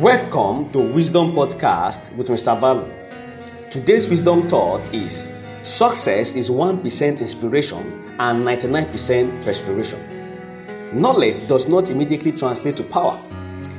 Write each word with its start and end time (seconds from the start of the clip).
Welcome 0.00 0.68
to 0.72 0.78
Wisdom 0.78 1.32
Podcast 1.32 2.14
with 2.16 2.28
Mr. 2.28 2.54
Valu. 2.60 2.84
Today's 3.70 4.10
wisdom 4.10 4.42
thought 4.42 4.92
is 4.92 5.32
success 5.62 6.34
is 6.34 6.50
1% 6.50 7.20
inspiration 7.22 8.14
and 8.18 8.46
99% 8.46 9.42
perspiration. 9.42 9.98
Knowledge 10.92 11.46
does 11.46 11.66
not 11.66 11.88
immediately 11.88 12.30
translate 12.30 12.76
to 12.76 12.82
power. 12.82 13.18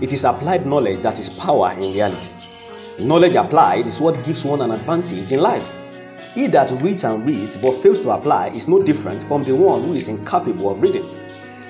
It 0.00 0.12
is 0.12 0.22
applied 0.22 0.66
knowledge 0.66 1.00
that 1.00 1.18
is 1.18 1.30
power 1.30 1.72
in 1.72 1.92
reality. 1.92 2.30
Knowledge 3.00 3.34
applied 3.34 3.88
is 3.88 4.00
what 4.00 4.14
gives 4.24 4.44
one 4.44 4.60
an 4.60 4.70
advantage 4.70 5.32
in 5.32 5.40
life. 5.40 5.76
He 6.32 6.46
that 6.46 6.70
reads 6.80 7.02
and 7.02 7.26
reads 7.26 7.58
but 7.58 7.74
fails 7.74 7.98
to 8.00 8.10
apply 8.10 8.50
is 8.50 8.68
no 8.68 8.80
different 8.80 9.20
from 9.20 9.42
the 9.42 9.56
one 9.56 9.82
who 9.82 9.94
is 9.94 10.06
incapable 10.06 10.70
of 10.70 10.80
reading. 10.80 11.10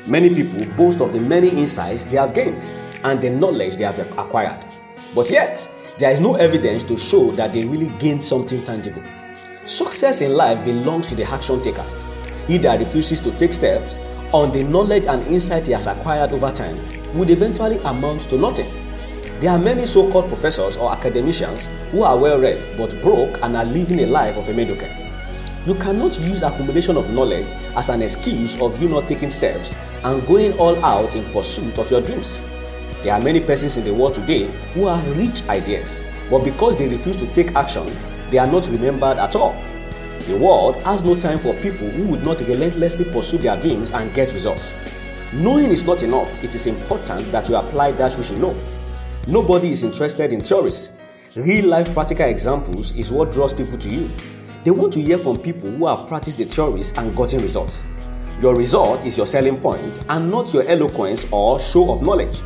Many 0.06 0.34
people 0.34 0.66
boast 0.76 1.00
of 1.00 1.14
the 1.14 1.20
many 1.20 1.48
insights 1.48 2.04
they 2.04 2.18
have 2.18 2.34
gained 2.34 2.68
and 3.04 3.20
the 3.22 3.30
knowledge 3.30 3.76
they 3.76 3.84
have 3.84 3.98
acquired. 4.18 4.64
But 5.14 5.30
yet, 5.30 5.70
there 5.98 6.10
is 6.10 6.18
no 6.20 6.34
evidence 6.34 6.82
to 6.84 6.96
show 6.98 7.30
that 7.32 7.52
they 7.52 7.64
really 7.64 7.86
gained 7.98 8.24
something 8.24 8.64
tangible. 8.64 9.02
Success 9.64 10.20
in 10.20 10.34
life 10.34 10.64
belongs 10.64 11.06
to 11.06 11.14
the 11.14 11.24
action 11.24 11.62
takers. 11.62 12.04
He 12.48 12.58
that 12.58 12.80
refuses 12.80 13.20
to 13.20 13.30
take 13.38 13.52
steps 13.52 13.96
on 14.32 14.50
the 14.52 14.64
knowledge 14.64 15.06
and 15.06 15.22
insight 15.28 15.66
he 15.66 15.72
has 15.72 15.86
acquired 15.86 16.32
over 16.32 16.50
time 16.50 16.76
would 17.14 17.30
eventually 17.30 17.78
amount 17.78 18.22
to 18.22 18.36
nothing. 18.36 18.68
There 19.40 19.50
are 19.50 19.58
many 19.58 19.86
so 19.86 20.10
called 20.10 20.28
professors 20.28 20.76
or 20.76 20.92
academicians 20.92 21.68
who 21.92 22.02
are 22.02 22.18
well 22.18 22.40
read 22.40 22.76
but 22.76 23.00
broke 23.00 23.40
and 23.42 23.56
are 23.56 23.64
living 23.64 24.00
a 24.00 24.06
life 24.06 24.36
of 24.36 24.48
a 24.48 24.52
mediocre. 24.52 24.90
You 25.66 25.74
cannot 25.76 26.18
use 26.20 26.42
accumulation 26.42 26.96
of 26.96 27.10
knowledge 27.10 27.48
as 27.76 27.88
an 27.88 28.02
excuse 28.02 28.60
of 28.60 28.82
you 28.82 28.88
not 28.88 29.08
taking 29.08 29.30
steps 29.30 29.76
and 30.02 30.26
going 30.26 30.52
all 30.58 30.82
out 30.84 31.14
in 31.14 31.24
pursuit 31.32 31.78
of 31.78 31.90
your 31.90 32.00
dreams. 32.00 32.40
There 33.04 33.12
are 33.12 33.20
many 33.20 33.38
persons 33.38 33.76
in 33.76 33.84
the 33.84 33.92
world 33.92 34.14
today 34.14 34.46
who 34.72 34.86
have 34.86 35.16
rich 35.18 35.46
ideas, 35.50 36.06
but 36.30 36.42
because 36.42 36.78
they 36.78 36.88
refuse 36.88 37.16
to 37.18 37.26
take 37.34 37.54
action, 37.54 37.86
they 38.30 38.38
are 38.38 38.46
not 38.46 38.66
remembered 38.68 39.18
at 39.18 39.36
all. 39.36 39.52
The 40.26 40.38
world 40.38 40.76
has 40.84 41.04
no 41.04 41.14
time 41.14 41.38
for 41.38 41.52
people 41.52 41.90
who 41.90 42.06
would 42.06 42.24
not 42.24 42.40
relentlessly 42.40 43.04
pursue 43.04 43.36
their 43.36 43.60
dreams 43.60 43.90
and 43.90 44.14
get 44.14 44.32
results. 44.32 44.74
Knowing 45.34 45.66
is 45.66 45.84
not 45.84 46.02
enough, 46.02 46.42
it 46.42 46.54
is 46.54 46.66
important 46.66 47.30
that 47.30 47.46
you 47.46 47.56
apply 47.56 47.92
that 47.92 48.14
which 48.14 48.30
you 48.30 48.38
know. 48.38 48.56
Nobody 49.26 49.68
is 49.68 49.82
interested 49.82 50.32
in 50.32 50.40
theories. 50.40 50.88
Real 51.36 51.66
life 51.66 51.92
practical 51.92 52.24
examples 52.26 52.96
is 52.96 53.12
what 53.12 53.32
draws 53.32 53.52
people 53.52 53.76
to 53.76 53.90
you. 53.90 54.10
They 54.64 54.70
want 54.70 54.94
to 54.94 55.02
hear 55.02 55.18
from 55.18 55.36
people 55.36 55.70
who 55.70 55.86
have 55.88 56.08
practiced 56.08 56.38
the 56.38 56.46
theories 56.46 56.96
and 56.96 57.14
gotten 57.14 57.42
results. 57.42 57.84
Your 58.40 58.56
result 58.56 59.04
is 59.04 59.18
your 59.18 59.26
selling 59.26 59.60
point 59.60 60.02
and 60.08 60.30
not 60.30 60.54
your 60.54 60.66
eloquence 60.66 61.26
or 61.30 61.60
show 61.60 61.92
of 61.92 62.00
knowledge. 62.00 62.40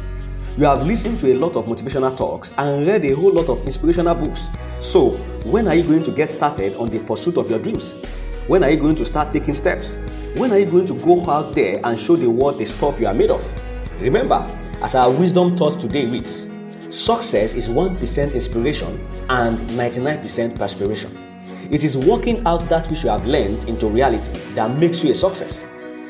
You 0.59 0.65
have 0.65 0.85
listened 0.85 1.21
to 1.21 1.33
a 1.33 1.37
lot 1.39 1.55
of 1.55 1.67
motivational 1.67 2.17
talks 2.17 2.53
and 2.59 2.85
read 2.85 3.05
a 3.05 3.15
whole 3.15 3.33
lot 3.33 3.49
of 3.49 3.65
inspirational 3.65 4.17
books. 4.17 4.49
So, 4.81 5.11
when 5.45 5.69
are 5.69 5.75
you 5.77 5.85
going 5.85 6.03
to 6.03 6.11
get 6.11 6.33
started 6.33 6.75
on 6.79 6.89
the 6.89 6.99
pursuit 6.99 7.39
of 7.39 7.49
your 7.49 7.61
dreams? 7.61 7.95
When 8.49 8.65
are 8.65 8.71
you 8.71 8.77
going 8.77 8.97
to 8.97 9.05
start 9.05 9.33
taking 9.33 9.55
steps? 9.55 10.01
When 10.35 10.51
are 10.51 10.59
you 10.59 10.67
going 10.67 10.87
to 10.87 10.95
go 10.95 11.31
out 11.31 11.55
there 11.55 11.81
and 11.85 11.97
show 11.97 12.17
the 12.17 12.29
world 12.29 12.59
the 12.59 12.65
stuff 12.67 12.99
you 12.99 13.07
are 13.07 13.15
made 13.15 13.31
of? 13.31 13.41
Remember, 14.01 14.35
as 14.83 14.97
our 14.97 15.13
wisdom 15.13 15.55
taught 15.55 15.79
today 15.79 16.07
reads, 16.07 16.51
success 16.89 17.55
is 17.55 17.69
1% 17.69 18.35
inspiration 18.35 18.99
and 19.29 19.61
99% 19.61 20.59
perspiration. 20.59 21.17
It 21.71 21.85
is 21.85 21.97
working 21.97 22.45
out 22.49 22.69
that 22.69 22.89
which 22.91 23.05
you 23.05 23.11
have 23.11 23.25
learned 23.27 23.67
into 23.69 23.87
reality 23.87 24.37
that 24.57 24.77
makes 24.77 25.05
you 25.05 25.13
a 25.13 25.15
success. 25.15 25.65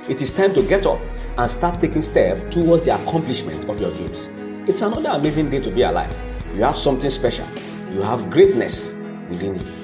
It 0.08 0.22
is 0.22 0.32
time 0.32 0.54
to 0.54 0.62
get 0.62 0.86
up 0.86 1.00
and 1.36 1.50
start 1.50 1.82
taking 1.82 2.00
steps 2.00 2.54
towards 2.54 2.86
the 2.86 2.94
accomplishment 2.94 3.68
of 3.68 3.78
your 3.78 3.94
dreams. 3.94 4.30
It's 4.66 4.80
another 4.80 5.10
amazing 5.10 5.50
day 5.50 5.60
to 5.60 5.70
be 5.70 5.82
alive. 5.82 6.18
You 6.54 6.62
have 6.62 6.76
something 6.76 7.10
special. 7.10 7.46
You 7.92 8.00
have 8.00 8.30
greatness 8.30 8.94
within 9.28 9.56
you. 9.56 9.77